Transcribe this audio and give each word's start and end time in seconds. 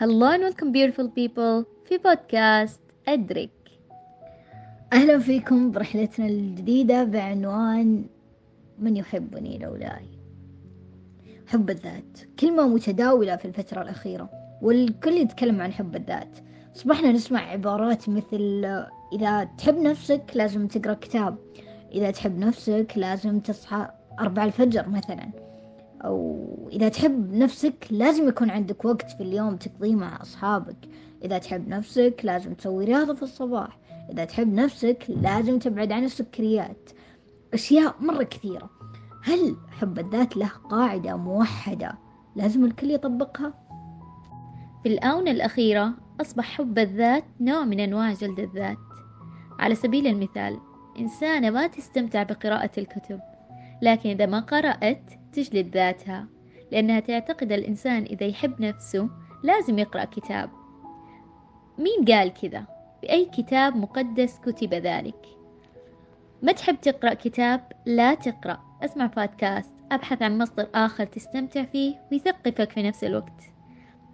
Hello 0.00 0.26
and 0.26 0.42
welcome 0.42 0.72
beautiful 0.72 1.08
people 1.08 1.64
في 1.88 1.98
بودكاست 2.04 2.80
أدرك 3.08 3.50
أهلا 4.92 5.18
فيكم 5.18 5.70
برحلتنا 5.70 6.26
الجديدة 6.26 7.04
بعنوان 7.04 8.04
من 8.78 8.96
يحبني 8.96 9.58
لولاي. 9.58 10.08
حب 11.46 11.70
الذات. 11.70 12.18
كلمة 12.40 12.68
متداولة 12.68 13.36
في 13.36 13.44
الفترة 13.44 13.82
الأخيرة 13.82 14.30
والكل 14.62 15.12
يتكلم 15.12 15.60
عن 15.60 15.72
حب 15.72 15.96
الذات. 15.96 16.38
أصبحنا 16.76 17.12
نسمع 17.12 17.40
عبارات 17.40 18.08
مثل 18.08 18.64
إذا 19.12 19.44
تحب 19.44 19.78
نفسك 19.78 20.22
لازم 20.34 20.66
تقرأ 20.66 20.94
كتاب 20.94 21.38
إذا 21.92 22.10
تحب 22.10 22.38
نفسك 22.38 22.92
لازم 22.96 23.40
تصحى 23.40 23.88
أربع 24.20 24.44
الفجر 24.44 24.88
مثلا. 24.88 25.45
أو 26.04 26.46
إذا 26.72 26.88
تحب 26.88 27.34
نفسك 27.34 27.86
لازم 27.90 28.28
يكون 28.28 28.50
عندك 28.50 28.84
وقت 28.84 29.10
في 29.10 29.20
اليوم 29.22 29.56
تقضيه 29.56 29.94
مع 29.94 30.22
أصحابك. 30.22 30.76
إذا 31.24 31.38
تحب 31.38 31.68
نفسك 31.68 32.20
لازم 32.24 32.54
تسوي 32.54 32.84
رياضة 32.84 33.14
في 33.14 33.22
الصباح. 33.22 33.78
إذا 34.12 34.24
تحب 34.24 34.54
نفسك 34.54 35.04
لازم 35.08 35.58
تبعد 35.58 35.92
عن 35.92 36.04
السكريات. 36.04 36.90
أشياء 37.54 37.94
مرة 38.00 38.22
كثيرة. 38.22 38.70
هل 39.22 39.56
حب 39.70 39.98
الذات 39.98 40.36
له 40.36 40.50
قاعدة 40.70 41.16
موحدة 41.16 41.98
لازم 42.36 42.64
الكل 42.64 42.90
يطبقها؟ 42.90 43.54
في 44.82 44.88
الآونة 44.88 45.30
الأخيرة 45.30 45.92
أصبح 46.20 46.44
حب 46.44 46.78
الذات 46.78 47.24
نوع 47.40 47.64
من 47.64 47.80
أنواع 47.80 48.12
جلد 48.12 48.40
الذات. 48.40 48.76
على 49.58 49.74
سبيل 49.74 50.06
المثال 50.06 50.58
إنسانة 50.98 51.50
ما 51.50 51.66
تستمتع 51.66 52.22
بقراءة 52.22 52.70
الكتب 52.78 53.20
لكن 53.82 54.10
إذا 54.10 54.26
ما 54.26 54.40
قرأت 54.40 55.02
تجلد 55.36 55.74
ذاتها 55.74 56.26
لأنها 56.72 57.00
تعتقد 57.00 57.52
الإنسان 57.52 58.02
إذا 58.02 58.26
يحب 58.26 58.60
نفسه 58.60 59.08
لازم 59.42 59.78
يقرأ 59.78 60.04
كتاب. 60.04 60.50
مين 61.78 62.04
قال 62.04 62.34
كذا؟ 62.34 62.64
بأي 63.02 63.24
كتاب 63.24 63.76
مقدس 63.76 64.38
كتب 64.38 64.74
ذلك؟ 64.74 65.26
ما 66.42 66.52
تحب 66.52 66.80
تقرأ 66.80 67.14
كتاب؟ 67.14 67.72
لا 67.86 68.14
تقرأ. 68.14 68.66
اسمع 68.84 69.06
بودكاست 69.06 69.72
أبحث 69.92 70.22
عن 70.22 70.38
مصدر 70.38 70.68
آخر 70.74 71.04
تستمتع 71.04 71.64
فيه 71.64 71.94
ويثقفك 72.12 72.70
في 72.70 72.82
نفس 72.82 73.04
الوقت. 73.04 73.42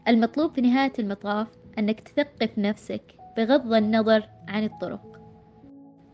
المطلوب 0.09 0.55
في 0.55 0.61
نهاية 0.61 0.93
المطاف 0.99 1.49
أنك 1.79 2.01
تثقف 2.01 2.59
نفسك 2.59 3.03
بغض 3.37 3.73
النظر 3.73 4.29
عن 4.49 4.65
الطرق. 4.65 5.21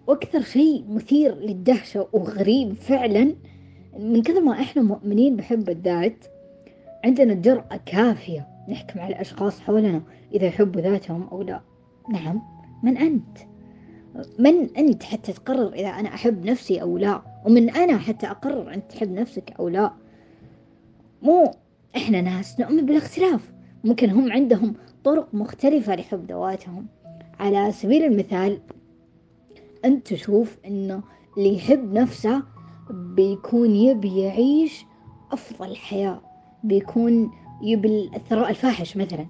وأكثر 0.07 0.41
شيء 0.41 0.85
مثير 0.89 1.35
للدهشة 1.35 2.09
وغريب 2.13 2.73
فعلا. 2.73 3.35
من 3.99 4.23
كثر 4.23 4.41
ما 4.41 4.53
إحنا 4.53 4.83
مؤمنين 4.83 5.37
بحب 5.37 5.69
الذات 5.71 6.25
عندنا 7.05 7.35
جرأة 7.35 7.81
كافية 7.87 8.49
نحكم 8.69 9.01
على 9.01 9.15
الأشخاص 9.15 9.61
حولنا 9.61 10.03
إذا 10.35 10.47
يحبوا 10.47 10.81
ذاتهم 10.81 11.29
أو 11.33 11.43
لا. 11.43 11.61
نعم 12.09 12.43
من 12.83 12.97
أنت؟ 12.97 13.39
من 14.39 14.77
أنت 14.77 15.03
حتى 15.03 15.33
تقرر 15.33 15.73
إذا 15.73 15.89
أنا 15.89 16.15
أحب 16.15 16.45
نفسي 16.45 16.83
أو 16.83 16.99
لا؟ 16.99 17.23
ومن 17.47 17.71
أنا 17.71 17.99
حتى 17.99 18.27
أقرر 18.27 18.75
أنت 18.75 18.93
تحب 18.93 19.13
نفسك 19.13 19.55
أو 19.59 19.69
لا؟ 19.69 19.93
مو 21.23 21.51
إحنا 21.97 22.21
ناس 22.21 22.61
نؤمن 22.61 22.87
بالاختلاف. 22.87 23.53
ممكن 23.85 24.11
هم 24.11 24.33
عندهم 24.33 24.75
طرق 25.05 25.35
مختلفة 25.35 25.95
لحب 25.95 26.31
ذواتهم. 26.31 26.87
على 27.41 27.73
سبيل 27.73 28.05
المثال 28.05 28.61
أنت 29.85 30.07
تشوف 30.07 30.59
إنه 30.67 31.03
اللي 31.37 31.57
يحب 31.57 31.93
نفسه 31.93 32.43
بيكون 32.91 33.77
يبي 33.77 34.21
يعيش 34.21 34.85
أفضل 35.33 35.77
حياة 35.77 36.21
بيكون 36.65 37.31
يبي 37.63 38.11
الثراء 38.15 38.51
الفاحش 38.51 38.97
مثلا. 38.97 39.27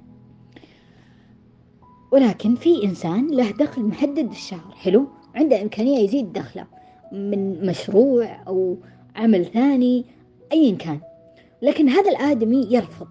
ولكن 2.12 2.54
في 2.54 2.84
إنسان 2.84 3.26
له 3.26 3.50
دخل 3.50 3.82
محدد 3.82 4.30
الشهر 4.30 4.74
حلو؟ 4.74 5.06
عنده 5.34 5.62
إمكانية 5.62 5.98
يزيد 5.98 6.32
دخله 6.32 6.66
من 7.12 7.66
مشروع 7.66 8.42
أو 8.46 8.76
عمل 9.16 9.44
ثاني 9.44 10.04
أيا 10.52 10.76
كان. 10.76 11.00
لكن 11.62 11.88
هذا 11.88 12.10
الآدمي 12.10 12.66
يرفض. 12.70 13.08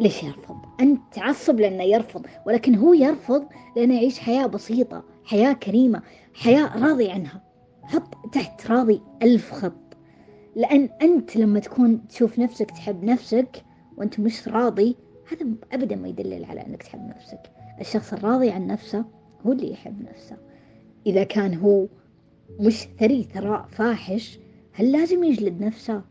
ليش 0.00 0.22
يرفض؟ 0.22 0.56
أنت 0.80 1.00
تعصب 1.12 1.60
لأنه 1.60 1.82
يرفض 1.82 2.26
ولكن 2.46 2.74
هو 2.74 2.94
يرفض 2.94 3.44
لأنه 3.76 3.94
يعيش 3.94 4.18
حياة 4.18 4.46
بسيطة 4.46 5.04
حياة 5.24 5.52
كريمة 5.52 6.02
حياة 6.34 6.88
راضي 6.88 7.10
عنها. 7.10 7.47
حط 7.88 8.14
تحت 8.32 8.66
راضي 8.66 9.00
ألف 9.22 9.52
خط. 9.52 9.96
لأن 10.56 10.88
أنت 11.02 11.36
لما 11.36 11.60
تكون 11.60 12.08
تشوف 12.08 12.38
نفسك 12.38 12.70
تحب 12.70 13.04
نفسك 13.04 13.64
وأنت 13.96 14.20
مش 14.20 14.48
راضي 14.48 14.96
هذا 15.32 15.46
أبدا 15.72 15.96
ما 15.96 16.08
يدلل 16.08 16.44
على 16.44 16.66
أنك 16.66 16.82
تحب 16.82 17.08
نفسك. 17.08 17.40
الشخص 17.80 18.12
الراضي 18.12 18.50
عن 18.50 18.66
نفسه 18.66 19.04
هو 19.46 19.52
اللي 19.52 19.72
يحب 19.72 20.02
نفسه. 20.02 20.36
إذا 21.06 21.24
كان 21.24 21.54
هو 21.54 21.86
مش 22.60 22.88
ثري 23.00 23.22
ثراء 23.22 23.66
فاحش 23.70 24.38
هل 24.72 24.92
لازم 24.92 25.24
يجلد 25.24 25.60
نفسه؟ 25.60 26.02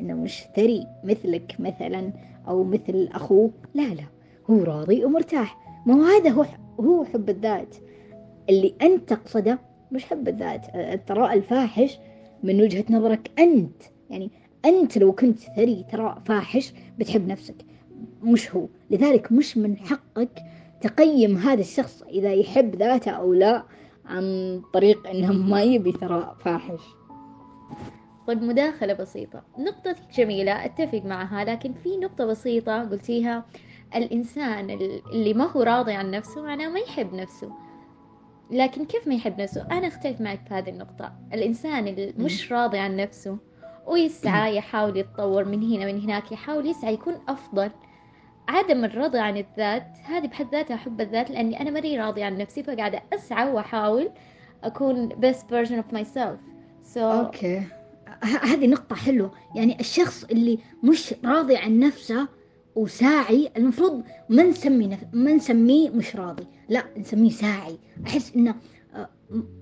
إنه 0.00 0.14
مش 0.14 0.44
ثري 0.56 0.86
مثلك 1.04 1.56
مثلا 1.58 2.12
أو 2.48 2.64
مثل 2.64 3.08
أخوه 3.12 3.50
لا 3.74 3.94
لا. 3.94 4.04
هو 4.50 4.62
راضي 4.62 5.04
ومرتاح. 5.04 5.82
ما 5.86 5.94
هو 5.94 6.02
هذا 6.02 6.30
هو 6.30 6.46
هو 6.80 7.04
حب 7.04 7.30
الذات. 7.30 7.76
اللي 8.50 8.74
أنت 8.82 9.08
تقصده 9.08 9.58
مش 9.92 10.04
حب 10.04 10.28
الذات 10.28 10.66
الثراء 10.74 11.34
الفاحش 11.34 11.98
من 12.42 12.60
وجهة 12.62 12.84
نظرك 12.90 13.30
أنت. 13.38 13.82
يعني 14.10 14.30
أنت 14.64 14.98
لو 14.98 15.12
كنت 15.12 15.38
ثري 15.38 15.84
ثراء 15.92 16.22
فاحش 16.24 16.72
بتحب 16.98 17.28
نفسك. 17.28 17.56
مش 18.22 18.54
هو. 18.54 18.66
لذلك 18.90 19.32
مش 19.32 19.56
من 19.56 19.76
حقك 19.76 20.42
تقيم 20.80 21.36
هذا 21.36 21.60
الشخص 21.60 22.02
إذا 22.02 22.32
يحب 22.32 22.76
ذاته 22.76 23.10
أو 23.10 23.32
لا 23.32 23.62
عن 24.06 24.60
طريق 24.72 25.08
أنه 25.08 25.32
ما 25.32 25.62
يبي 25.62 25.92
ثراء 25.92 26.36
فاحش. 26.44 26.80
طيب 28.26 28.42
مداخلة 28.42 28.92
بسيطة. 28.94 29.42
نقطتك 29.58 30.02
جميلة 30.16 30.64
أتفق 30.64 31.02
معها 31.04 31.44
لكن 31.44 31.72
في 31.72 31.96
نقطة 31.96 32.24
بسيطة 32.24 32.88
قلتيها. 32.88 33.44
الإنسان 33.94 34.70
اللي 35.12 35.34
ما 35.34 35.50
هو 35.50 35.62
راضي 35.62 35.92
عن 35.92 36.10
نفسه 36.10 36.42
معناه 36.42 36.68
ما 36.68 36.78
يحب 36.78 37.14
نفسه. 37.14 37.65
لكن 38.50 38.84
كيف 38.84 39.08
ما 39.08 39.14
يحب 39.14 39.40
نفسه؟ 39.40 39.66
أنا 39.70 39.86
أختلف 39.86 40.20
معك 40.20 40.40
في 40.48 40.54
هذه 40.54 40.70
النقطة. 40.70 41.12
الإنسان 41.32 41.88
اللي 41.88 42.14
مش 42.18 42.52
راضي 42.52 42.78
عن 42.78 42.96
نفسه 42.96 43.38
ويسعى 43.86 44.56
يحاول 44.56 44.96
يتطور 44.96 45.44
من 45.44 45.62
هنا 45.62 45.86
من 45.92 46.00
هناك 46.00 46.32
يحاول 46.32 46.66
يسعى 46.66 46.94
يكون 46.94 47.14
أفضل. 47.28 47.70
عدم 48.48 48.84
الرضا 48.84 49.20
عن 49.20 49.36
الذات 49.36 49.86
هذه 50.04 50.26
بحد 50.26 50.46
ذاتها 50.52 50.76
حب 50.76 51.00
الذات 51.00 51.30
لأني 51.30 51.60
أنا 51.60 51.70
ماني 51.70 52.00
راضي 52.00 52.22
عن 52.22 52.36
نفسي 52.38 52.62
فقاعدة 52.62 53.02
أسعى 53.12 53.52
وأحاول 53.52 54.10
أكون 54.64 55.08
best 55.08 55.44
version 55.50 55.82
of 55.82 55.96
myself. 55.96 56.38
So 56.94 56.98
أوكي. 56.98 57.62
هذه 58.22 58.66
نقطة 58.66 58.96
حلوة. 58.96 59.30
يعني 59.54 59.80
الشخص 59.80 60.24
اللي 60.24 60.58
مش 60.82 61.14
راضي 61.24 61.56
عن 61.56 61.78
نفسه 61.78 62.28
وساعي 62.76 63.50
المفروض 63.56 64.02
ما 64.28 64.42
نسمي 64.42 64.86
نف... 64.86 65.04
ما 65.12 65.32
نسميه 65.32 65.90
مش 65.90 66.16
راضي. 66.16 66.46
لا 66.68 66.84
نسميه 66.96 67.30
ساعي. 67.30 67.78
أحس 68.06 68.36
إنه 68.36 68.54
آه، 68.94 69.08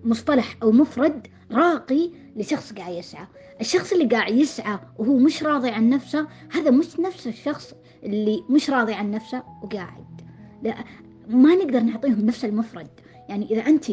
مصطلح 0.04 0.56
أو 0.62 0.72
مفرد 0.72 1.26
راقي 1.50 2.10
لشخص 2.36 2.72
قاعد 2.72 2.92
يسعى. 2.92 3.26
الشخص 3.60 3.92
اللي 3.92 4.06
قاعد 4.06 4.34
يسعى 4.34 4.78
وهو 4.98 5.16
مش 5.16 5.42
راضي 5.42 5.70
عن 5.70 5.88
نفسه 5.90 6.26
هذا 6.52 6.70
مش 6.70 7.00
نفس 7.00 7.26
الشخص 7.26 7.74
اللي 8.02 8.44
مش 8.50 8.70
راضي 8.70 8.94
عن 8.94 9.10
نفسه 9.10 9.42
وقاعد. 9.62 10.20
لا 10.62 10.84
ما 11.28 11.54
نقدر 11.54 11.80
نعطيهم 11.80 12.26
نفس 12.26 12.44
المفرد. 12.44 12.90
يعني 13.28 13.50
إذا 13.50 13.66
أنت 13.66 13.84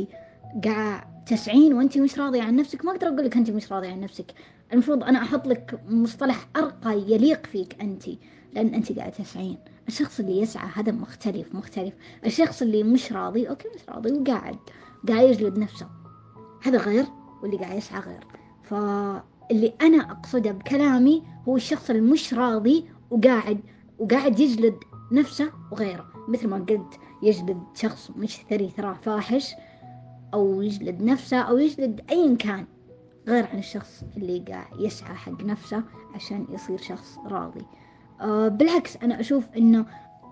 قاعد 0.65 1.10
تسعين 1.25 1.73
وأنت 1.73 1.97
مش 1.97 2.19
راضية 2.19 2.41
عن 2.41 2.55
نفسك 2.55 2.85
ما 2.85 2.91
أقدر 2.91 3.07
أقول 3.07 3.25
لك 3.25 3.37
أنت 3.37 3.49
مش 3.51 3.71
راضية 3.71 3.89
عن 3.89 3.99
نفسك. 3.99 4.25
المفروض 4.73 5.03
أنا 5.03 5.21
أحط 5.21 5.47
لك 5.47 5.81
مصطلح 5.89 6.47
أرقى 6.55 6.99
يليق 6.99 7.45
فيك 7.45 7.81
أنت 7.81 8.03
لأن 8.53 8.73
أنت 8.73 8.99
قاعد 8.99 9.11
تسعين. 9.11 9.57
الشخص 9.87 10.19
اللي 10.19 10.41
يسعى 10.41 10.69
هذا 10.75 10.91
مختلف 10.91 11.55
مختلف. 11.55 11.93
الشخص 12.25 12.61
اللي 12.61 12.83
مش 12.83 13.11
راضي 13.13 13.49
أوكي 13.49 13.67
مش 13.75 13.81
راضي 13.89 14.11
وقاعد 14.11 14.57
قاعد 15.07 15.29
يجلد 15.29 15.57
نفسه. 15.57 15.87
هذا 16.63 16.77
غير 16.77 17.05
واللي 17.41 17.57
قاعد 17.57 17.77
يسعى 17.77 17.99
غير. 17.99 18.27
فاللي 18.63 19.73
أنا 19.81 20.11
أقصده 20.11 20.51
بكلامي 20.51 21.23
هو 21.47 21.55
الشخص 21.55 21.89
المش 21.89 22.33
راضي 22.33 22.85
وقاعد 23.11 23.59
وقاعد 23.99 24.39
يجلد 24.39 24.75
نفسه 25.11 25.51
وغيره. 25.71 26.05
مثل 26.27 26.47
ما 26.47 26.57
قلت 26.57 26.99
يجلد 27.23 27.63
شخص 27.75 28.11
مش 28.15 28.37
ثري 28.49 28.69
ثراه 28.69 28.93
فاحش. 28.93 29.53
أو 30.33 30.61
يجلد 30.61 31.01
نفسه 31.01 31.37
أو 31.37 31.57
يجلد 31.57 32.01
أيا 32.11 32.35
كان 32.35 32.65
غير 33.27 33.45
عن 33.45 33.59
الشخص 33.59 34.03
اللي 34.17 34.39
قاعد 34.39 34.79
يسعى 34.79 35.15
حق 35.15 35.43
نفسه 35.43 35.83
عشان 36.15 36.45
يصير 36.49 36.77
شخص 36.77 37.17
راضي. 37.25 37.65
أه 38.21 38.47
بالعكس 38.47 38.97
أنا 38.97 39.19
أشوف 39.19 39.45
إنه 39.57 39.85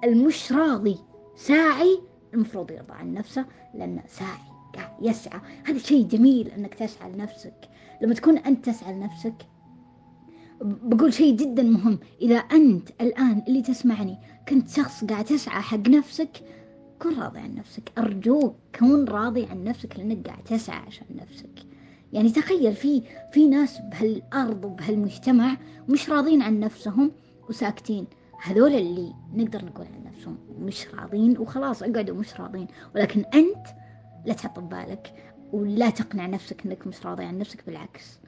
المش 0.03 0.51
راضي 0.51 0.97
ساعي 1.35 1.99
المفروض 2.33 2.71
يرضى 2.71 2.93
عن 2.93 3.13
نفسه 3.13 3.45
لأنه 3.73 4.03
ساعي 4.07 4.49
قاعد 4.75 4.91
يسعى. 5.01 5.39
هذا 5.65 5.77
شيء 5.77 6.07
جميل 6.07 6.47
أنك 6.47 6.73
تسعى 6.73 7.11
لنفسك. 7.11 7.69
لما 8.01 8.13
تكون 8.13 8.37
أنت 8.37 8.65
تسعى 8.65 8.93
لنفسك 8.93 9.35
بقول 10.61 11.13
شيء 11.13 11.35
جدا 11.35 11.63
مهم. 11.63 11.99
إذا 12.21 12.35
أنت 12.37 12.89
الآن 13.01 13.43
اللي 13.47 13.61
تسمعني 13.61 14.17
كنت 14.49 14.69
شخص 14.69 15.05
قاعد 15.05 15.25
تسعى 15.25 15.61
حق 15.61 15.87
نفسك 15.89 16.29
كن 16.99 17.19
راضي 17.19 17.39
عن 17.39 17.55
نفسك. 17.55 17.91
أرجوك 17.97 18.55
كون 18.79 19.05
راضي 19.05 19.45
عن 19.45 19.63
نفسك 19.63 19.97
لأنك 19.97 20.27
قاعد 20.27 20.43
تسعى 20.43 20.77
عشان 20.87 21.05
نفسك. 21.15 21.49
يعني 22.13 22.29
تخيل 22.29 22.75
في 22.75 23.03
في 23.31 23.47
ناس 23.47 23.79
بهالأرض 23.91 24.65
وبهالمجتمع 24.65 25.57
مش 25.89 26.09
راضين 26.09 26.41
عن 26.41 26.59
نفسهم 26.59 27.11
وساكتين. 27.49 28.07
هذول 28.43 28.73
اللي 28.73 29.13
نقدر 29.33 29.65
نقول 29.65 29.85
عن 29.85 30.03
نفسهم 30.03 30.37
مش 30.59 30.87
راضين 30.93 31.37
وخلاص 31.37 31.83
اقعدوا 31.83 32.15
مش 32.15 32.39
راضين. 32.39 32.67
ولكن 32.95 33.25
أنت 33.33 33.67
لا 34.25 34.33
تحط 34.33 34.59
ببالك 34.59 35.13
ولا 35.53 35.89
تقنع 35.89 36.25
نفسك 36.25 36.65
إنك 36.65 36.87
مش 36.87 37.05
راضي 37.05 37.23
عن 37.23 37.37
نفسك 37.37 37.65
بالعكس. 37.65 38.19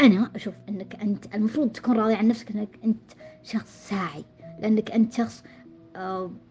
أنا 0.00 0.30
أشوف 0.36 0.54
إنك 0.68 0.94
أنت 1.02 1.34
المفروض 1.34 1.72
تكون 1.72 1.96
راضي 1.96 2.14
عن 2.14 2.28
نفسك 2.28 2.50
إنك 2.50 2.78
أنت 2.84 3.12
شخص 3.42 3.88
ساعي 3.88 4.24
لأنك 4.60 4.90
أنت 4.90 5.12
شخص 5.12 5.44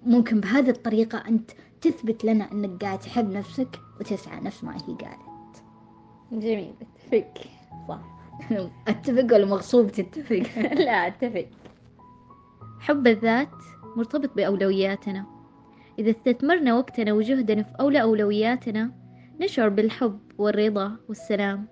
ممكن 0.06 0.40
بهذه 0.40 0.70
الطريقة 0.70 1.18
أنت 1.18 1.52
تثبت 1.82 2.26
لنا 2.26 2.52
إنك 2.52 2.84
قاعد 2.84 3.00
تحب 3.00 3.32
نفسك 3.32 3.80
وتسعى 4.00 4.40
نفس 4.40 4.64
ما 4.64 4.76
هي 4.76 4.80
قالت 4.80 5.64
جميل 6.32 6.74
أتفق. 6.82 7.34
صح. 7.88 8.00
أتفق 8.88 9.36
ولا 9.36 9.46
مغصوب 9.46 9.92
تتفق؟ 9.92 10.44
لا 10.86 11.08
أتفق. 11.08 11.48
حب 12.80 13.08
الذات 13.08 13.50
مرتبط 13.96 14.36
بأولوياتنا. 14.36 15.26
إذا 16.00 16.10
استثمرنا 16.10 16.76
وقتنا 16.76 17.14
وجهدنا 17.14 17.64
في 17.64 17.74
أولى 17.80 18.02
أولوياتنا 18.02 18.92
نشعر 19.42 19.70
بالحب 19.70 20.20
والرضا 20.38 20.98
والسلام. 21.10 21.68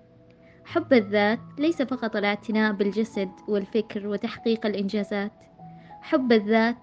حب 0.64 0.92
الذات 0.92 1.40
ليس 1.58 1.82
فقط 1.82 2.16
الاعتناء 2.16 2.72
بالجسد 2.72 3.30
والفكر 3.48 4.06
وتحقيق 4.06 4.66
الإنجازات. 4.66 5.32
حب 6.00 6.32
الذات 6.32 6.76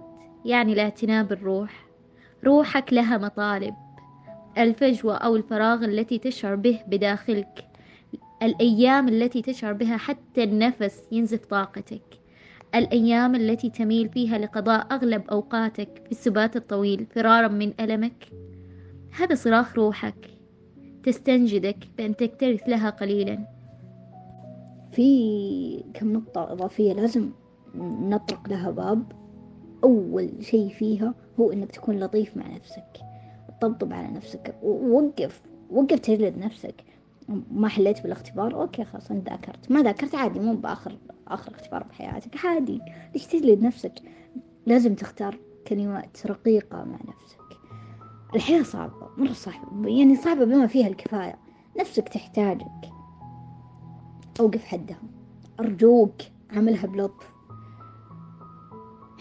يعني 0.46 0.74
الاعتناء 0.74 1.24
بالروح. 1.24 1.86
روحك 2.46 2.94
لها 2.94 3.18
مطالب. 3.18 3.76
الفجوة 4.58 5.16
أو 5.16 5.36
الفراغ 5.36 5.86
التي 5.86 6.18
تشعر 6.18 6.56
به 6.56 6.80
بداخلك. 6.88 7.68
الأيام 8.44 9.08
التي 9.08 9.42
تشعر 9.42 9.74
بها 9.74 9.98
حتى 9.98 10.44
النفس 10.44 11.04
ينزف 11.12 11.46
طاقتك. 11.46 12.20
الأيام 12.76 13.36
التي 13.36 13.70
تميل 13.70 14.10
فيها 14.10 14.38
لقضاء 14.38 14.88
أغلب 14.92 15.30
أوقاتك 15.30 16.02
في 16.06 16.12
السبات 16.12 16.56
الطويل 16.56 17.06
فرارا 17.06 17.48
من 17.48 17.74
ألمك. 17.80 18.32
هذا 19.20 19.36
صراخ 19.36 19.76
روحك. 19.76 20.30
تستنجدك 21.04 21.78
بأن 21.98 22.16
تكترث 22.16 22.62
لها 22.68 22.90
قليلا. 22.90 23.48
في 24.92 25.84
كم 25.94 26.14
نقطة 26.14 26.52
إضافية 26.52 26.94
لازم 26.94 27.30
نطرق 27.76 28.50
لها 28.50 28.72
باب. 28.72 29.23
أول 29.84 30.32
شيء 30.42 30.70
فيها 30.70 31.14
هو 31.40 31.52
إنك 31.52 31.72
تكون 31.72 32.00
لطيف 32.00 32.38
مع 32.38 32.48
نفسك. 32.48 33.00
طبطب 33.62 33.94
على 33.94 34.08
نفسك. 34.08 34.56
ووقف 34.64 35.42
وقف 35.70 36.00
تجلد 36.00 36.38
نفسك. 36.38 36.76
ما 37.52 37.68
حليت 37.68 38.02
بالاختبار؟ 38.02 38.62
أوكي 38.62 38.84
خلاص 38.84 39.12
أنت 39.12 39.30
ذاكرت. 39.30 39.72
ما 39.72 39.84
ذاكرت؟ 39.84 40.16
عادي 40.16 40.40
مو 40.40 40.56
بآخر 40.56 40.98
آخر 41.28 41.52
اختبار 41.52 41.84
بحياتك. 41.84 42.46
عادي. 42.46 42.82
ليش 43.14 43.26
تجلد 43.26 43.62
نفسك؟ 43.62 43.94
لازم 44.66 44.96
تختار 44.96 45.38
كلمات 45.68 46.18
رقيقة 46.26 46.84
مع 46.84 47.00
نفسك. 47.08 47.60
الحياة 48.36 48.64
صعبة 48.64 49.10
مرة 49.18 49.34
صعبة. 49.34 49.88
يعني 49.90 50.16
صعبة 50.16 50.46
بما 50.46 50.68
فيها 50.68 50.88
الكفاية. 50.88 51.36
نفسك 51.80 52.10
تحتاجك. 52.10 52.90
أوقف 54.40 54.66
حدها. 54.66 55.00
أرجوك 55.60 56.16
عملها 56.52 56.88
بلطف. 56.88 57.33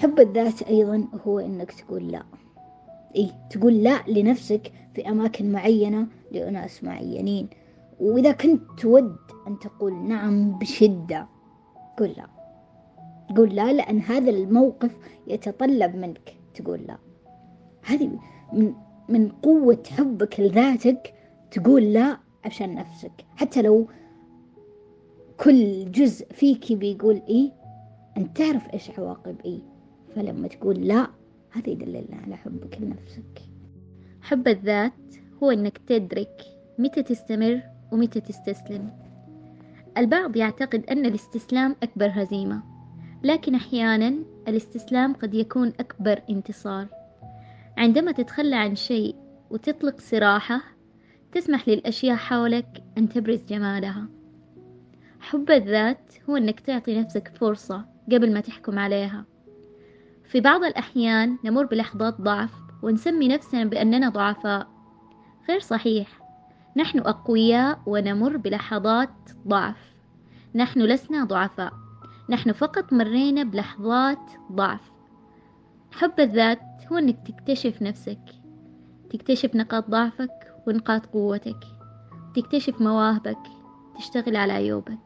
حب 0.02 0.20
الذات 0.20 0.62
أيضا 0.62 1.08
هو 1.26 1.38
إنك 1.38 1.72
تقول 1.72 2.12
لا. 2.12 2.22
إيه 3.16 3.31
تقول 3.50 3.82
لا 3.82 4.02
لنفسك 4.08 4.72
في 4.94 5.08
أماكن 5.08 5.52
معينة 5.52 6.06
لأناس 6.32 6.84
معينين. 6.84 7.49
وإذا 8.00 8.32
كنت 8.32 8.62
تود 8.78 9.16
أن 9.49 9.58
تقول 9.58 9.94
نعم 10.08 10.58
بشدة 10.58 11.28
قول 11.99 12.08
لا. 12.16 12.26
قول 13.37 13.56
لا 13.56 13.72
لأن 13.72 13.99
هذا 14.00 14.31
الموقف 14.31 14.96
يتطلب 15.26 15.96
منك 15.96 16.37
تقول 16.54 16.81
لا. 16.81 16.99
هذه 17.82 18.10
من 18.52 18.75
من 19.08 19.28
قوة 19.28 19.82
حبك 19.90 20.40
لذاتك 20.40 21.14
تقول 21.50 21.93
لا 21.93 22.19
عشان 22.44 22.75
نفسك. 22.75 23.25
حتى 23.37 23.62
لو 23.62 23.87
كل 25.40 25.90
جزء 25.90 26.26
فيك 26.32 26.72
بيقول 26.72 27.22
إيه 27.28 27.52
أنت 28.16 28.37
تعرف 28.37 28.75
إيش 28.75 28.99
عواقب 28.99 29.37
إيه 29.44 29.72
فلما 30.14 30.49
تقول 30.49 30.88
لا 30.88 31.06
هذا 31.50 31.70
يدللنا 31.70 32.17
على 32.25 32.37
حبك 32.37 32.79
لنفسك. 32.81 33.43
حب 34.23 34.49
الذات 34.49 34.93
هو 35.43 35.50
أنك 35.50 35.79
تدرك 35.79 36.43
متى 36.79 37.03
تستمر 37.03 37.62
ومتى 37.93 38.20
تستسلم. 38.20 38.91
البعض 39.99 40.37
يعتقد 40.37 40.85
أن 40.91 41.06
الاستسلام 41.06 41.76
أكبر 41.82 42.11
هزيمة 42.12 42.62
لكن 43.25 43.55
أحيانا 43.55 44.14
الاستسلام 44.49 45.12
قد 45.12 45.35
يكون 45.35 45.69
أكبر 45.81 46.23
انتصار. 46.31 46.87
عندما 47.76 48.12
تتخلى 48.12 48.56
عن 48.56 48.75
شيء 48.75 49.17
وتطلق 49.50 50.00
سراحه 50.00 50.62
تسمح 51.32 51.69
للأشياء 51.69 52.17
حولك 52.17 52.82
أن 52.99 53.09
تبرز 53.09 53.44
جمالها. 53.44 54.09
حب 55.20 55.50
الذات 55.50 56.12
هو 56.31 56.37
أنك 56.37 56.61
تعطي 56.61 57.00
نفسك 57.00 57.32
فرصة 57.35 57.85
قبل 58.12 58.32
ما 58.32 58.41
تحكم 58.41 58.79
عليها. 58.79 59.25
في 60.32 60.40
بعض 60.40 60.64
الأحيان 60.64 61.38
نمر 61.44 61.67
بلحظات 61.67 62.20
ضعف 62.20 62.50
ونسمي 62.82 63.29
نفسنا 63.29 63.64
بأننا 63.64 64.08
ضعفاء. 64.08 64.67
غير 65.49 65.61
صحيح 65.61 66.08
نحن 66.76 66.99
أقوياء 66.99 67.81
ونمر 67.87 68.37
بلحظات 68.37 69.11
ضعف. 69.49 69.94
نحن 70.55 70.81
لسنا 70.81 71.25
ضعفاء 71.25 71.73
نحن 72.31 72.52
فقط 72.52 72.93
مرينا 72.93 73.43
بلحظات 73.43 74.31
ضعف. 74.52 74.90
حب 75.93 76.20
الذات 76.20 76.61
هو 76.93 76.99
أنك 76.99 77.19
تكتشف 77.26 77.82
نفسك 77.82 78.25
تكتشف 79.11 79.55
نقاط 79.56 79.90
ضعفك 79.90 80.55
ونقاط 80.67 81.06
قوتك 81.06 81.61
تكتشف 82.35 82.81
مواهبك 82.81 83.38
تشتغل 83.99 84.37
على 84.37 84.52
عيوبك 84.52 84.99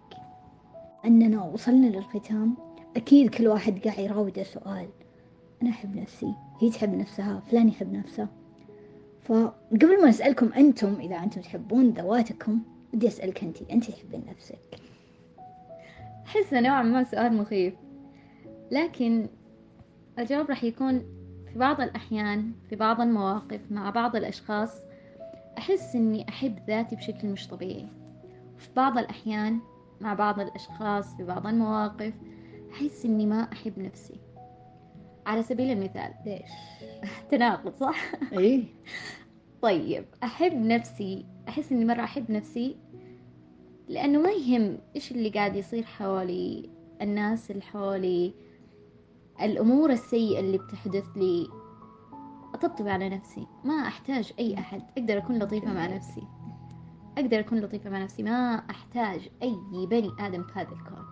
أننا 1.04 1.42
وصلنا 1.42 1.86
للختام. 1.86 2.56
أكيد 2.96 3.30
كل 3.30 3.48
واحد 3.48 3.78
قاعد 3.78 3.98
يراوده 3.98 4.42
سؤال. 4.42 4.88
أنا 5.62 5.70
أحب 5.70 5.96
نفسي. 5.96 6.34
هي 6.60 6.70
تحب 6.70 6.94
نفسها 6.94 7.40
فلان 7.40 7.68
يحب 7.68 7.92
نفسه. 7.92 8.28
فقبل 9.22 10.02
ما 10.02 10.08
أسألكم 10.08 10.52
أنتم 10.52 10.94
إذا 11.00 11.16
أنتم 11.16 11.40
تحبون 11.40 11.90
ذواتكم 11.90 12.60
بدي 12.92 13.08
أسألك 13.08 13.42
أنت 13.42 13.62
أنت 13.62 13.90
تحبين 13.90 14.24
نفسك؟ 14.28 14.58
أحسه 16.26 16.60
نوعا 16.60 16.82
ما 16.82 17.04
سؤال 17.04 17.36
مخيف. 17.36 17.74
لكن 18.70 19.28
الجواب 20.18 20.48
راح 20.48 20.64
يكون 20.64 20.98
في 21.52 21.58
بعض 21.58 21.80
الأحيان 21.80 22.52
في 22.70 22.76
بعض 22.76 23.00
المواقف 23.00 23.60
مع 23.70 23.90
بعض 23.90 24.16
الأشخاص 24.16 24.80
أحس 25.58 25.96
إني 25.96 26.28
أحب 26.28 26.58
ذاتي 26.66 26.96
بشكل 26.96 27.28
مش 27.28 27.48
طبيعي. 27.48 27.88
وفي 28.56 28.68
بعض 28.76 28.98
الأحيان 28.98 29.58
مع 30.00 30.14
بعض 30.14 30.40
الأشخاص 30.40 31.16
في 31.16 31.24
بعض 31.24 31.46
المواقف 31.46 32.14
أحس 32.72 33.04
إني 33.04 33.26
ما 33.26 33.48
أحب 33.52 33.78
نفسي. 33.78 34.25
على 35.26 35.42
سبيل 35.42 35.70
المثال. 35.70 36.14
ليش؟ 36.26 36.50
تناقض 37.30 37.74
صح؟ 37.76 38.12
إيه 38.32 38.64
طيب 39.62 40.04
أحب 40.22 40.52
نفسي 40.52 41.26
أحس 41.48 41.72
إني 41.72 41.84
مرة 41.84 42.04
أحب 42.04 42.30
نفسي 42.30 42.76
لأنه 43.88 44.20
ما 44.20 44.30
يهم 44.30 44.78
إيش 44.96 45.12
اللي 45.12 45.28
قاعد 45.28 45.56
يصير 45.56 45.84
حولي 45.84 46.70
الناس 47.02 47.50
اللي 47.50 47.62
حولي 47.62 48.34
الأمور 49.42 49.90
السيئة 49.90 50.40
اللي 50.40 50.58
بتحدث 50.58 51.04
لي. 51.16 51.48
أطبطب 52.54 52.88
على 52.88 53.08
نفسي 53.08 53.46
ما 53.64 53.74
أحتاج 53.74 54.32
أي 54.38 54.58
أحد. 54.58 54.82
أقدر 54.98 55.18
أكون 55.18 55.38
لطيفة 55.38 55.72
مع 55.72 55.86
نفسي. 55.86 56.22
أقدر 57.18 57.40
أكون 57.40 57.60
لطيفة 57.60 57.90
مع 57.90 57.98
نفسي 57.98 58.22
ما 58.22 58.62
أحتاج 58.70 59.28
أي 59.42 59.56
بني 59.86 60.10
آدم 60.20 60.42
في 60.42 60.52
هذا 60.54 60.72
الكون. 60.72 61.04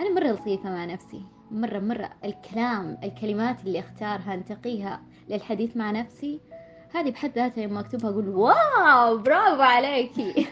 أنا 0.00 0.14
مرة 0.14 0.32
لطيفة 0.32 0.70
مع 0.70 0.84
نفسي. 0.84 1.22
مرة 1.52 1.78
مرة 1.78 2.10
الكلام 2.24 2.98
الكلمات 3.04 3.56
اللي 3.66 3.78
أختارها 3.78 4.34
أنتقيها 4.34 5.02
للحديث 5.28 5.76
مع 5.76 5.90
نفسي 5.90 6.40
هذه 6.94 7.10
بحد 7.10 7.32
ذاتها 7.32 7.66
لما 7.66 7.80
أكتبها 7.80 8.10
أقول 8.10 8.28
واو 8.28 9.18
برافو 9.18 9.62
عليكي! 9.62 10.46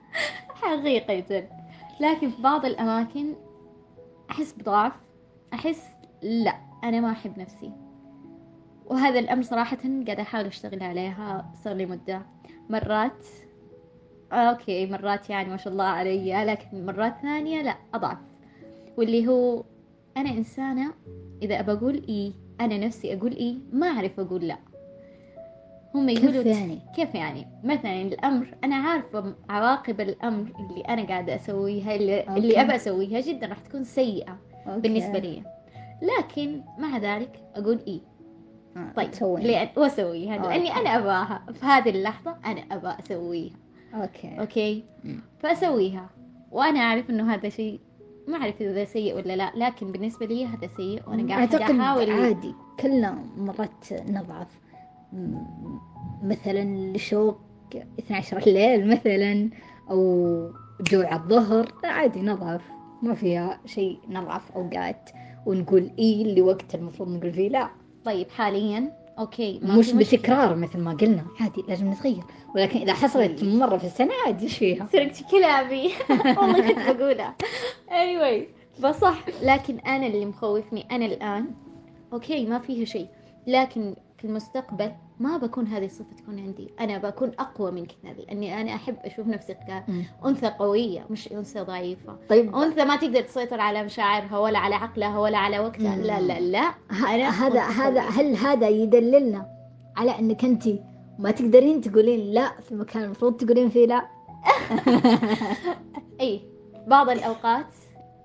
حقيقة. 0.62 1.48
لكن 2.00 2.30
في 2.30 2.42
بعض 2.42 2.64
الأماكن 2.64 3.34
أحس 4.30 4.52
بضعف 4.52 4.92
أحس 5.54 5.88
لا 6.22 6.56
أنا 6.84 7.00
ما 7.00 7.10
أحب 7.10 7.38
نفسي. 7.38 7.72
وهذا 8.86 9.18
الأمر 9.18 9.42
صراحة 9.42 9.78
قاعدة 10.06 10.22
أحاول 10.22 10.46
أشتغل 10.46 10.82
عليها 10.82 11.52
صار 11.64 11.74
لي 11.74 11.86
مدة. 11.86 12.26
مرات 12.70 13.26
okay 14.32 14.86
مرات 14.86 15.30
يعني 15.30 15.48
ما 15.48 15.56
شاء 15.56 15.72
الله 15.72 15.84
علي 15.84 16.44
لكن 16.44 16.86
مرات 16.86 17.14
ثانية 17.22 17.62
لا 17.62 17.76
أضعف. 17.94 18.18
واللي 18.96 19.28
هو 19.28 19.64
أنا 20.16 20.30
إنسانة 20.30 20.92
إذا 21.42 21.60
أبى 21.60 21.72
أقول 21.72 22.02
إيه 22.08 22.32
أنا 22.60 22.78
نفسي 22.78 23.14
أقول 23.14 23.32
إيه 23.32 23.54
ما 23.72 23.86
أعرف 23.86 24.20
أقول 24.20 24.48
لا. 24.48 24.58
هم 25.94 26.08
يقولوا 26.08 26.42
كيف 26.42 26.46
يعني؟ 26.46 26.78
كيف 26.96 27.14
يعني؟ 27.14 27.46
مثلا 27.64 28.02
الأمر 28.02 28.54
أنا 28.64 28.76
عارفة 28.76 29.34
عواقب 29.48 30.00
الأمر 30.00 30.52
اللي 30.60 30.80
أنا 30.80 31.02
قاعدة 31.02 31.34
أسويها 31.34 31.94
اللي, 31.94 32.20
okay. 32.20 32.38
اللي 32.40 32.60
أبى 32.60 32.74
أسويها 32.74 33.20
جدا 33.20 33.46
راح 33.46 33.58
تكون 33.58 33.84
سيئة 33.84 34.38
okay. 34.66 34.80
بالنسبة 34.80 35.18
لي. 35.18 35.42
لكن 36.02 36.62
مع 36.78 36.98
ذلك 36.98 37.40
أقول 37.54 37.78
إيه 37.86 38.00
آه، 38.76 38.92
طيب 38.96 39.10
لأن 39.44 39.68
وأسويها. 39.76 40.36
okay. 40.36 40.48
لأني 40.48 40.72
أنا 40.72 40.98
أباها. 40.98 41.46
في 41.52 41.66
هذه 41.66 41.90
اللحظة 41.90 42.36
أنا 42.44 42.60
أبى 42.60 42.88
أسويها. 43.02 43.54
okay. 43.94 44.40
okay؟ 44.40 44.84
مم. 45.04 45.20
فأسويها. 45.38 46.10
وأنا 46.52 46.80
أعرف 46.80 47.10
إنه 47.10 47.34
هذا 47.34 47.48
شيء 47.48 47.80
ما 48.30 48.38
أعرف 48.38 48.62
إذا 48.62 48.84
سيء 48.84 49.16
ولا 49.16 49.36
لا 49.36 49.52
لكن 49.56 49.92
بالنسبة 49.92 50.26
لي 50.26 50.46
هذا 50.46 50.68
سيء 50.76 51.02
وأنا 51.06 51.28
قاعدة 51.34 51.58
أعتقد 51.58 51.80
أحاول. 51.80 52.10
عادي 52.10 52.54
كلنا 52.80 53.24
مرات 53.36 53.92
نضعف. 53.92 54.60
مثلا 56.22 56.92
لشوق 56.96 57.38
12 57.98 58.38
الليل 58.38 58.88
مثلا 58.88 59.50
أو 59.90 60.50
جوع 60.80 61.14
الظهر 61.14 61.72
عادي 61.84 62.22
نضعف. 62.22 62.62
ما 63.02 63.14
فيها 63.14 63.60
شيء 63.66 63.98
نضعف 64.08 64.52
أوقات. 64.52 65.10
ونقول 65.46 65.90
إيه 65.98 66.34
لوقت 66.34 66.74
المفروض 66.74 67.08
نقول 67.08 67.32
فيه؟ 67.32 67.48
لا. 67.48 67.68
طيب 68.04 68.30
حاليا 68.30 68.92
okay 69.20 69.60
ما 69.62 69.76
مش. 69.76 69.92
بتكرار 69.92 70.56
مثل 70.56 70.78
ما 70.78 70.92
قلنا. 70.92 71.24
عادي 71.40 71.64
لازم 71.68 71.90
نتغير. 71.90 72.22
ولكن 72.54 72.78
إذا 72.80 72.92
حصلت 72.92 73.44
مرة 73.44 73.76
في 73.76 73.84
السنة 73.84 74.10
عادي 74.26 74.44
إيش 74.44 74.58
فيها؟ 74.58 74.88
سرقت 74.92 75.30
كلامي 75.30 75.90
والله 76.38 76.72
كنت 76.72 76.96
بقولها. 76.96 77.34
Anyway 77.88 78.42
فصح. 78.82 79.24
لكن 79.42 79.78
أنا 79.78 80.06
اللي 80.06 80.26
مخوفني 80.26 80.86
أنا 80.90 81.06
الآن. 81.06 81.46
okay 82.12 82.46
ما 82.46 82.58
فيها 82.58 82.84
شيء. 82.84 83.06
لكن 83.46 83.96
في 84.18 84.26
المستقبل 84.26 84.92
ما 85.20 85.36
بكون 85.36 85.66
هذه 85.66 85.84
الصفة 85.84 86.16
تكون 86.16 86.38
عندي. 86.38 86.70
أنا 86.80 86.98
بكون 86.98 87.32
أقوى 87.38 87.70
من 87.70 87.86
كذا 87.86 88.12
لأني 88.12 88.60
أنا 88.60 88.74
أحب 88.74 88.96
أشوف 89.04 89.26
نفسي. 89.26 89.54
كأنثى 89.54 90.46
قوية 90.46 91.06
مش 91.10 91.32
أنثى 91.32 91.60
ضعيفة. 91.60 92.16
طيب. 92.28 92.56
أنثى 92.56 92.84
ما 92.84 92.96
تقدر 92.96 93.20
تسيطر 93.20 93.60
على 93.60 93.84
مشاعرها 93.84 94.38
ولا 94.38 94.58
على 94.58 94.74
عقلها 94.74 95.18
ولا 95.18 95.38
على 95.38 95.58
وقتها. 95.58 95.96
مم. 95.96 96.02
لا 96.02 96.20
لا 96.20 96.40
لا. 96.40 96.74
أنا 96.90 97.28
هذا 97.28 97.60
هذا. 97.60 98.00
هل 98.00 98.36
هذا 98.36 98.68
يدللنا 98.68 99.46
على 99.96 100.18
أنك 100.18 100.44
أنت 100.44 100.68
ما 101.18 101.30
تقدرين 101.30 101.80
تقولين 101.80 102.34
لا 102.34 102.60
في 102.60 102.74
مكان 102.74 103.02
المفروض 103.02 103.36
تقولين 103.36 103.68
فيه 103.70 103.86
لا؟ 103.86 104.06
إيه. 106.20 106.40
بعض 106.86 107.10
الأوقات 107.10 107.66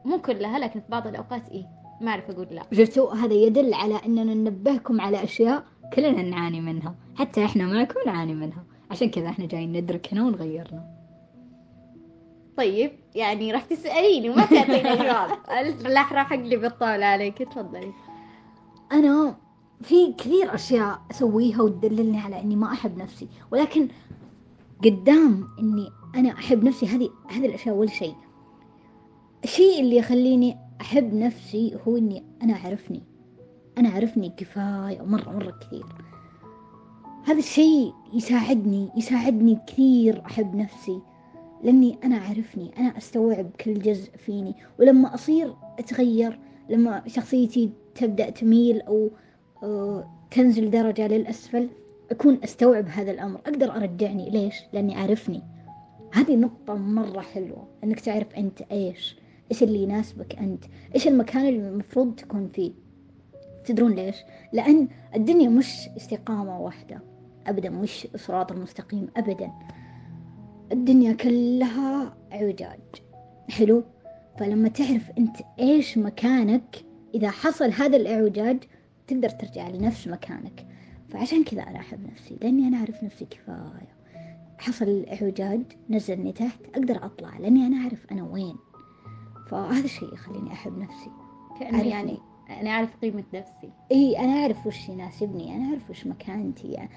مو 0.06 0.22
كلها 0.22 0.60
لكن 0.60 0.80
في 0.80 0.86
بعض 0.90 1.08
الأوقات 1.08 1.50
إيه. 1.50 1.66
ما 2.02 2.12
أعرف 2.12 2.30
أقول 2.30 2.48
لا. 2.52 2.64
شفتوا؟ 2.74 3.14
هذا 3.14 3.34
يدل 3.34 3.74
على 3.74 3.96
إننا 4.06 4.34
ننبهكم 4.34 5.02
على 5.02 5.24
أشياء 5.24 5.64
كلنا 5.94 6.22
نعاني 6.22 6.62
منها. 6.62 6.96
حتى 7.16 7.46
إحنا 7.46 7.66
معكم 7.66 8.00
نعاني 8.06 8.34
منها. 8.34 8.64
عشان 8.92 9.10
كذا 9.10 9.30
إحنا 9.30 9.46
جايين 9.46 9.78
ندرك 9.78 10.14
هنا 10.14 10.24
ونغيرنا. 10.24 10.96
طيب 12.58 12.92
يعني 13.16 13.52
راح 13.52 13.64
تسأليني 13.64 14.30
وما 14.30 14.46
تعطيني 14.46 14.96
جواب. 14.96 15.30
راح 15.96 16.14
راح 16.14 16.34
أقلب 16.34 16.66
الطاولة 16.66 17.06
عليك 17.06 17.38
تفضلي. 17.38 17.94
أنا 18.92 19.36
في 19.82 20.14
كثير 20.14 20.56
أشياء 20.56 21.02
أسويها 21.12 21.62
وتدللني 21.62 22.20
على 22.20 22.40
إني 22.40 22.56
ما 22.56 22.72
أحب 22.74 22.98
نفسي. 22.98 23.28
ولكن 23.52 23.88
قدام 24.84 25.48
إني 25.60 25.90
أنا 26.16 26.32
أحب 26.32 26.64
نفسي 26.64 26.86
هذه 26.86 27.10
هذه 27.28 27.46
الأشياء 27.46 27.76
اول 27.76 27.90
شيء. 27.90 28.16
الشيء 29.44 29.80
اللي 29.80 29.96
يخليني 29.96 30.65
أحب 30.82 31.14
نفسي 31.14 31.78
هو 31.88 31.98
إني 31.98 32.24
أنا 32.44 32.54
أعرفني 32.54 33.04
أنا 33.78 33.90
أعرفني 33.90 34.30
كفاية 34.38 35.02
مرة 35.02 35.30
مرة 35.30 35.60
كثير. 35.62 35.86
هذا 37.26 37.40
الشيء 37.40 37.94
يساعدني 38.14 38.90
يساعدني 38.98 39.60
كثير 39.68 40.22
أحب 40.26 40.56
نفسي 40.56 41.02
لأني 41.64 41.98
أنا 42.04 42.16
أعرفني 42.16 42.72
أنا 42.78 42.98
أستوعب 42.98 43.50
كل 43.62 43.80
جزء 43.80 44.12
فيني. 44.18 44.56
ولما 44.80 45.14
أصير 45.14 45.54
أتغير 45.80 46.40
لما 46.70 47.04
شخصيتي 47.08 47.72
تبدأ 47.96 48.30
تميل 48.30 48.82
أو 48.82 49.10
آه، 49.64 50.10
تنزل 50.32 50.70
درجة 50.70 51.08
للأسفل 51.08 51.70
أكون 52.12 52.40
أستوعب 52.44 52.88
هذا 52.88 53.12
الأمر. 53.12 53.40
أقدر 53.40 53.76
أرجعني 53.76 54.30
ليش؟ 54.30 54.56
لأني 54.74 54.98
أعرفني. 54.98 55.44
هذه 56.14 56.36
نقطة 56.36 56.76
مرة 56.76 57.22
حلوة 57.22 57.68
أنك 57.84 58.00
تعرف 58.00 58.36
أنت 58.36 58.62
إيش. 58.62 59.16
إيش 59.52 59.64
اللي 59.64 59.84
يناسبك 59.84 60.36
أنت؟ 60.36 60.64
إيش 60.96 61.08
المكان 61.08 61.46
اللي 61.48 61.70
المفروض 61.70 62.16
تكون 62.16 62.48
فيه؟ 62.48 62.72
تدرون 63.66 63.92
ليش؟ 63.92 64.16
لأن 64.54 64.88
الدنيا 65.16 65.50
مش 65.50 65.90
استقامة 65.98 66.60
واحدة. 66.60 67.02
أبدا 67.48 67.70
مش 67.70 68.08
صراط 68.16 68.52
المستقيم 68.52 69.08
أبدا. 69.18 69.52
الدنيا 70.72 71.14
كلها 71.14 72.18
عوجاج. 72.32 72.80
حلو؟ 73.50 73.84
فلما 74.40 74.70
تعرف 74.70 75.12
أنت 75.18 75.38
إيش 75.60 75.98
مكانك 75.98 76.76
إذا 77.16 77.30
حصل 77.30 77.72
هذا 77.72 77.98
الإعوجاج 77.98 78.64
تقدر 79.08 79.30
ترجع 79.30 79.70
لنفس 79.70 80.08
مكانك. 80.08 80.68
فعشان 81.10 81.44
كذا 81.44 81.62
أنا 81.62 81.80
أحب 81.80 82.08
نفسي 82.12 82.38
لأني 82.42 82.68
أنا 82.68 82.78
أعرف 82.78 83.04
نفسي 83.04 83.26
كفاية. 83.26 83.96
حصل 84.58 84.86
الإعوجاج 84.86 85.62
نزلني 85.90 86.32
تحت 86.32 86.60
أقدر 86.76 87.06
أطلع 87.06 87.38
لأني 87.38 87.68
أنا 87.68 87.78
أعرف 87.78 88.06
أنا 88.12 88.24
وين. 88.24 88.56
فهذا 89.48 89.84
الشيء 89.86 90.14
يخليني 90.14 90.54
أحب 90.54 90.78
نفسي. 90.78 91.12
عرفني. 91.62 91.90
يعني 91.90 92.18
أنا 92.50 92.70
أعرف 92.70 92.96
قيمة 93.02 93.24
نفسي. 93.34 93.72
إي 93.92 94.20
أنا 94.20 94.42
أعرف 94.42 94.68
وش 94.68 94.90
يناسبني 94.90 95.56
أنا 95.56 95.70
أعرف 95.70 95.90
وش 95.90 96.08
مكانتي. 96.08 96.88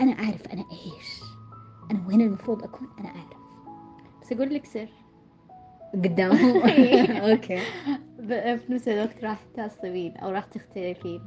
أنا 0.00 0.12
أعرف 0.12 0.46
أنا 0.52 0.64
إيش. 0.72 1.20
أنا 1.90 2.06
وين 2.08 2.20
المفروض 2.20 2.64
أكون 2.64 2.88
أنا 3.00 3.08
أعرف. 3.08 3.42
بس 4.22 4.32
أقول 4.32 4.54
لك 4.54 4.64
سر. 4.66 4.88
قدامهم 5.94 6.56
أوكي. 7.30 7.58
في 8.28 8.64
نفس 8.68 8.88
الوقت 8.88 9.24
راح 9.24 9.40
تعصبين 9.54 10.16
أو 10.16 10.30
راح 10.30 10.44
تختلفين. 10.44 11.20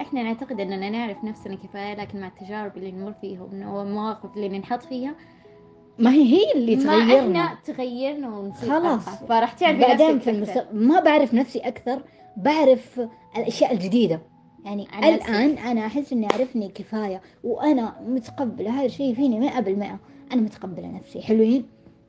إحنا 0.00 0.22
نعتقد 0.22 0.60
إننا 0.60 0.90
نعرف 0.90 1.24
نفسنا 1.24 1.54
كفاية 1.54 1.94
لكن 1.94 2.20
مع 2.20 2.26
التجارب 2.26 2.76
اللي 2.76 2.92
نمر 2.92 3.12
فيها 3.12 3.42
والمواقف 3.42 4.36
اللي 4.36 4.48
ننحط 4.48 4.82
فيها 4.82 5.14
ما 5.98 6.10
هي 6.12 6.22
هي 6.34 6.52
اللي 6.54 6.76
ما 6.76 6.82
تغيرنا 6.82 7.44
إحنا 7.44 7.58
تغيرنا 7.64 8.28
ونصير 8.36 8.70
خلاص. 8.70 9.08
فراح 9.08 9.52
تعرفي 9.52 9.80
بعدين 9.80 10.18
في. 10.18 10.30
المستقبل 10.30 10.78
ما 10.78 11.00
بعرف 11.00 11.34
نفسي 11.34 11.58
أكثر 11.58 12.02
بعرف 12.36 13.00
الأشياء 13.36 13.72
الجديدة 13.72 14.20
يعني. 14.64 14.86
الآن 15.14 15.58
أنا 15.58 15.86
أحس 15.86 16.12
إني 16.12 16.26
أعرفني 16.32 16.68
كفاية 16.68 17.20
وأنا 17.44 17.94
متقبلة 18.06 18.70
هذا 18.70 18.86
الشيء 18.86 19.14
فيني 19.14 19.40
مئة 19.40 19.60
بالمئة 19.60 20.00
أنا 20.32 20.40
متقبلة 20.40 20.88
نفسي 20.88 21.22
حلوين 21.22 21.64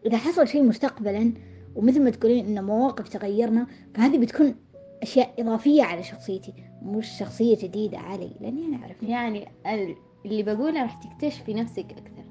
إذا 0.05 0.17
حصل 0.17 0.47
شيء 0.47 0.63
مستقبلا 0.63 1.33
ومثل 1.75 2.03
ما 2.03 2.09
تقولين 2.09 2.45
إن 2.57 2.63
مواقف 2.65 3.09
تغيرنا 3.09 3.67
فهذه 3.95 4.17
بتكون 4.17 4.55
أشياء 5.03 5.33
إضافية 5.39 5.83
على 5.83 6.03
شخصيتي 6.03 6.53
مش 6.81 7.07
شخصية 7.19 7.55
جديدة 7.57 7.97
علي 7.97 8.31
لأني 8.41 8.65
أنا 8.65 8.77
أعرف 8.83 9.03
يعني 9.03 9.47
ال- 9.67 9.95
اللي 10.25 10.43
بقوله 10.43 10.81
راح 10.81 10.93
تكتشفي 11.03 11.53
نفسك 11.53 11.85
أكثر 11.91 12.23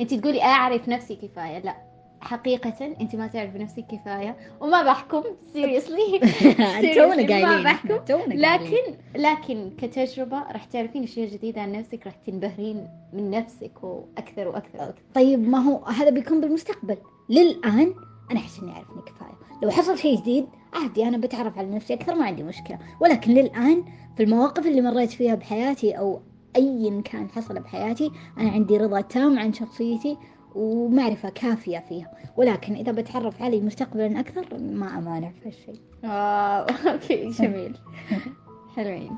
أنت 0.00 0.14
تقولي 0.14 0.42
أعرف 0.42 0.88
نفسي 0.88 1.16
كفاية. 1.16 1.58
لا 1.58 1.76
حقيقة 2.20 2.94
أنت 3.00 3.16
ما 3.16 3.26
تعرفي 3.26 3.58
نفسك 3.58 3.86
كفاية. 3.86 4.36
وما 4.60 4.82
بحكم 4.82 5.22
سيريسلي 5.52 6.20
تونا 6.96 7.16
ما 7.16 7.28
قايلين. 7.28 7.62
بحكم. 7.64 7.98
لكن 8.32 8.96
لكن 9.16 9.70
كتجربة 9.78 10.38
راح 10.52 10.64
تعرفين 10.64 11.02
أشياء 11.02 11.28
جديدة 11.28 11.60
عن 11.60 11.72
نفسك 11.72 12.06
راح 12.06 12.14
تنبهرين 12.26 12.88
من 13.12 13.30
نفسك 13.30 13.72
وأكثر 13.84 14.48
وأكثر. 14.48 14.78
وأكثر 14.78 15.02
طيب 15.14 15.48
ما 15.48 15.58
هو 15.58 15.84
هذا 15.84 16.10
بيكون 16.10 16.40
بالمستقبل. 16.40 16.96
للآن 17.28 17.94
أنا 18.30 18.40
أحس 18.40 18.60
إني 18.60 18.72
أعرفني 18.72 19.02
كفاية. 19.02 19.34
لو 19.62 19.70
حصل 19.70 19.98
شيء 19.98 20.20
جديد 20.20 20.46
عادي 20.74 21.08
أنا 21.08 21.18
بتعرف 21.18 21.58
على 21.58 21.70
نفسي 21.70 21.94
أكثر 21.94 22.14
ما 22.14 22.24
عندي 22.24 22.42
مشكلة. 22.42 22.78
ولكن 23.00 23.34
للآن 23.34 23.84
في 24.16 24.22
المواقف 24.22 24.66
اللي 24.66 24.80
مريت 24.80 25.10
فيها 25.10 25.34
بحياتي 25.34 25.98
أو 25.98 26.20
أيا 26.56 27.00
كان 27.00 27.28
حصل 27.30 27.60
بحياتي 27.60 28.10
أنا 28.38 28.50
عندي 28.50 28.76
رضا 28.76 29.00
تام 29.00 29.38
عن 29.38 29.52
شخصيتي 29.52 30.16
ومعرفة 30.54 31.28
كافية 31.28 31.78
فيها. 31.78 32.10
ولكن 32.36 32.74
إذا 32.74 32.92
بتعرف 32.92 33.42
علي 33.42 33.60
مستقبلا 33.60 34.20
أكثر 34.20 34.58
ما 34.58 34.98
أمانع 34.98 35.30
في 35.30 35.48
هالشيء. 35.48 35.80
واو 36.04 36.66
أوكي 36.92 37.28
جميل. 37.28 37.76
حلوين. 38.76 39.10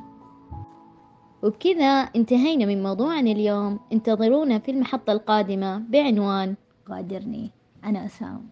وبكذا 1.42 1.86
انتهينا 1.86 2.66
من 2.66 2.82
موضوعنا 2.82 3.30
اليوم. 3.30 3.78
انتظرونا 3.92 4.58
في 4.58 4.70
المحطة 4.70 5.12
القادمة 5.12 5.78
بعنوان 5.78 6.54
غادرني 6.90 7.50
أنا 7.84 8.04
أسام. 8.04 8.44